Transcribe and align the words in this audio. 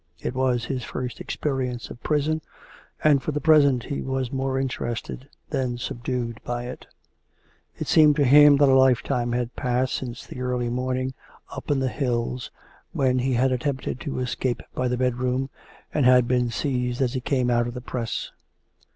It 0.19 0.33
was 0.33 0.65
his 0.65 0.83
first 0.83 1.21
experience 1.21 1.91
of 1.91 2.01
prison, 2.01 2.41
and, 3.03 3.21
for 3.21 3.31
the 3.31 3.39
present, 3.39 3.83
he 3.83 4.01
was 4.01 4.31
more 4.31 4.57
interested 4.59 5.29
than 5.51 5.77
subdued 5.77 6.39
by 6.43 6.63
it. 6.65 6.87
It 7.77 7.85
seemed 7.85 8.15
to 8.15 8.23
him 8.23 8.57
that 8.57 8.67
a 8.67 8.73
lifetime 8.73 9.31
had 9.33 9.55
passed 9.55 9.93
since 9.93 10.25
the 10.25 10.41
early 10.41 10.69
morning, 10.69 11.13
up 11.51 11.69
in 11.69 11.77
the 11.77 11.87
hills, 11.87 12.49
when 12.93 13.19
he 13.19 13.33
had 13.33 13.51
attempted 13.51 13.99
to 13.99 14.17
escape 14.17 14.63
by 14.73 14.87
the 14.87 14.97
bedroom, 14.97 15.51
and 15.93 16.03
had 16.03 16.27
been 16.27 16.49
seized 16.49 16.99
as 16.99 17.13
he 17.13 17.21
came 17.21 17.51
out 17.51 17.67
of 17.67 17.75
the 17.75 17.79
press. 17.79 18.31